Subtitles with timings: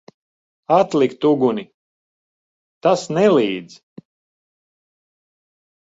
[0.77, 1.65] Atlikt uguni!
[2.87, 3.79] Tas nelīdz.